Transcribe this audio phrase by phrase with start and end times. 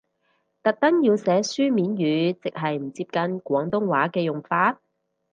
[0.63, 4.81] 特登要寫書面語，即係唔接近廣東話嘅用法？